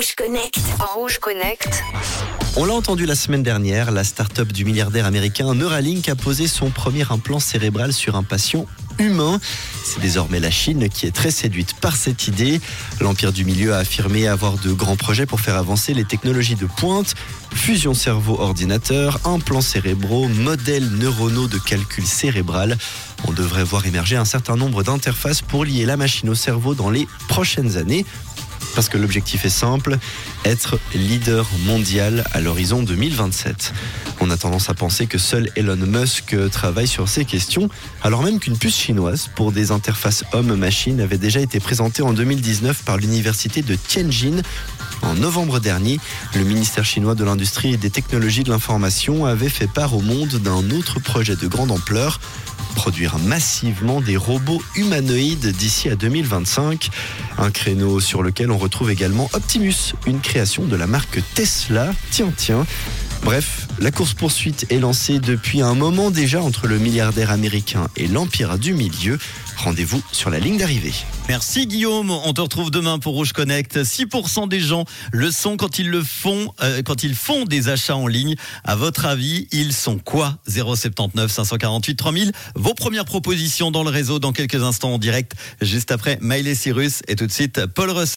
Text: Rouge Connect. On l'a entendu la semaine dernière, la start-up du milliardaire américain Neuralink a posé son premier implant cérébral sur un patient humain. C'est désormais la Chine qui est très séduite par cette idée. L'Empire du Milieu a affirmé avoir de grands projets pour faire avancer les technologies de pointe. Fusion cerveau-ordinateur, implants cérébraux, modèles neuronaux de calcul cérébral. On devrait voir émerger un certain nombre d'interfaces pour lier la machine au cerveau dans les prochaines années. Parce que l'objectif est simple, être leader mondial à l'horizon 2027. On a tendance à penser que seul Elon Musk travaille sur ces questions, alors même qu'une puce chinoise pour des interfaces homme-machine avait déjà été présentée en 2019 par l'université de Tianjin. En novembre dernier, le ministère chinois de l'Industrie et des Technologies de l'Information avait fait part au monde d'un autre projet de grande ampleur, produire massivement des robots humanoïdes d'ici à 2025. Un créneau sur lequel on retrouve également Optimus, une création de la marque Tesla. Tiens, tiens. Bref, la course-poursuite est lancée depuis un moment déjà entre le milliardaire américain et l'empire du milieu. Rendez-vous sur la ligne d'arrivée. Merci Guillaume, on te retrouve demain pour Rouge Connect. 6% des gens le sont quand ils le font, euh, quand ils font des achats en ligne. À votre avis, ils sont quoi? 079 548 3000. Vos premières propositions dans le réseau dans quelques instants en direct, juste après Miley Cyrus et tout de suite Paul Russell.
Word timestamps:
Rouge 0.00 1.18
Connect. 1.18 1.82
On 2.56 2.64
l'a 2.64 2.72
entendu 2.72 3.04
la 3.04 3.14
semaine 3.14 3.42
dernière, 3.42 3.90
la 3.90 4.02
start-up 4.02 4.50
du 4.50 4.64
milliardaire 4.64 5.04
américain 5.04 5.52
Neuralink 5.52 6.08
a 6.08 6.14
posé 6.14 6.48
son 6.48 6.70
premier 6.70 7.04
implant 7.12 7.38
cérébral 7.38 7.92
sur 7.92 8.16
un 8.16 8.22
patient 8.22 8.64
humain. 8.98 9.38
C'est 9.84 10.00
désormais 10.00 10.40
la 10.40 10.50
Chine 10.50 10.88
qui 10.88 11.04
est 11.04 11.10
très 11.10 11.30
séduite 11.30 11.74
par 11.74 11.96
cette 11.96 12.28
idée. 12.28 12.62
L'Empire 13.02 13.30
du 13.30 13.44
Milieu 13.44 13.74
a 13.74 13.78
affirmé 13.78 14.26
avoir 14.26 14.54
de 14.54 14.72
grands 14.72 14.96
projets 14.96 15.26
pour 15.26 15.40
faire 15.40 15.56
avancer 15.56 15.92
les 15.92 16.06
technologies 16.06 16.54
de 16.54 16.64
pointe. 16.64 17.14
Fusion 17.52 17.92
cerveau-ordinateur, 17.92 19.20
implants 19.26 19.60
cérébraux, 19.60 20.28
modèles 20.28 20.88
neuronaux 20.92 21.46
de 21.46 21.58
calcul 21.58 22.06
cérébral. 22.06 22.78
On 23.28 23.32
devrait 23.32 23.64
voir 23.64 23.84
émerger 23.84 24.16
un 24.16 24.24
certain 24.24 24.56
nombre 24.56 24.82
d'interfaces 24.82 25.42
pour 25.42 25.66
lier 25.66 25.84
la 25.84 25.98
machine 25.98 26.30
au 26.30 26.34
cerveau 26.34 26.74
dans 26.74 26.88
les 26.88 27.06
prochaines 27.28 27.76
années. 27.76 28.06
Parce 28.74 28.88
que 28.88 28.98
l'objectif 28.98 29.44
est 29.44 29.48
simple, 29.48 29.98
être 30.44 30.78
leader 30.94 31.46
mondial 31.64 32.24
à 32.32 32.40
l'horizon 32.40 32.82
2027. 32.82 33.72
On 34.20 34.30
a 34.30 34.36
tendance 34.36 34.70
à 34.70 34.74
penser 34.74 35.06
que 35.06 35.18
seul 35.18 35.50
Elon 35.56 35.76
Musk 35.76 36.36
travaille 36.50 36.86
sur 36.86 37.08
ces 37.08 37.24
questions, 37.24 37.68
alors 38.02 38.22
même 38.22 38.38
qu'une 38.38 38.56
puce 38.56 38.76
chinoise 38.76 39.28
pour 39.34 39.52
des 39.52 39.70
interfaces 39.70 40.24
homme-machine 40.32 41.00
avait 41.00 41.18
déjà 41.18 41.40
été 41.40 41.60
présentée 41.60 42.02
en 42.02 42.12
2019 42.12 42.84
par 42.84 42.96
l'université 42.96 43.62
de 43.62 43.74
Tianjin. 43.74 44.42
En 45.02 45.14
novembre 45.14 45.60
dernier, 45.60 45.98
le 46.34 46.44
ministère 46.44 46.84
chinois 46.84 47.14
de 47.14 47.24
l'Industrie 47.24 47.74
et 47.74 47.76
des 47.78 47.90
Technologies 47.90 48.44
de 48.44 48.50
l'Information 48.50 49.24
avait 49.24 49.48
fait 49.48 49.66
part 49.66 49.94
au 49.94 50.00
monde 50.00 50.28
d'un 50.28 50.70
autre 50.70 51.00
projet 51.00 51.36
de 51.36 51.46
grande 51.48 51.70
ampleur, 51.70 52.20
produire 52.74 53.18
massivement 53.18 54.00
des 54.00 54.16
robots 54.16 54.62
humanoïdes 54.76 55.52
d'ici 55.52 55.88
à 55.88 55.96
2025. 55.96 56.90
Un 57.38 57.50
créneau 57.50 58.00
sur 58.00 58.22
lequel 58.22 58.50
on 58.50 58.58
retrouve 58.58 58.90
également 58.90 59.28
Optimus, 59.32 59.94
une 60.06 60.20
création 60.20 60.64
de 60.64 60.76
la 60.76 60.86
marque 60.86 61.20
Tesla. 61.34 61.92
Tiens, 62.10 62.32
tiens. 62.36 62.66
Bref, 63.22 63.68
la 63.78 63.90
course-poursuite 63.90 64.66
est 64.70 64.78
lancée 64.78 65.18
depuis 65.18 65.60
un 65.60 65.74
moment 65.74 66.10
déjà 66.10 66.42
entre 66.42 66.66
le 66.66 66.78
milliardaire 66.78 67.30
américain 67.30 67.88
et 67.96 68.08
l'empire 68.08 68.58
du 68.58 68.72
milieu. 68.72 69.18
Rendez-vous 69.58 70.02
sur 70.10 70.30
la 70.30 70.38
ligne 70.38 70.56
d'arrivée. 70.56 70.94
Merci 71.28 71.66
Guillaume, 71.66 72.10
on 72.10 72.32
te 72.32 72.40
retrouve 72.40 72.70
demain 72.70 72.98
pour 72.98 73.12
Rouge 73.12 73.34
Connect. 73.34 73.76
6% 73.76 74.48
des 74.48 74.58
gens 74.58 74.86
le 75.12 75.30
sont 75.30 75.58
quand 75.58 75.78
ils 75.78 75.90
le 75.90 76.02
font, 76.02 76.52
euh, 76.62 76.82
quand 76.82 77.02
ils 77.02 77.14
font 77.14 77.44
des 77.44 77.68
achats 77.68 77.94
en 77.94 78.06
ligne. 78.06 78.36
À 78.64 78.74
votre 78.74 79.04
avis, 79.04 79.48
ils 79.52 79.74
sont 79.74 79.98
quoi? 79.98 80.38
079 80.48 81.30
548 81.30 81.96
3000. 81.96 82.32
Vos 82.54 82.72
premières 82.72 83.04
propositions 83.04 83.70
dans 83.70 83.84
le 83.84 83.90
réseau 83.90 84.18
dans 84.18 84.32
quelques 84.32 84.62
instants 84.62 84.94
en 84.94 84.98
direct, 84.98 85.34
juste 85.60 85.92
après 85.92 86.18
Miley 86.22 86.54
Cyrus 86.54 87.02
et 87.06 87.16
tout 87.16 87.26
de 87.26 87.32
suite 87.32 87.66
Paul 87.66 87.90
Russell. 87.90 88.08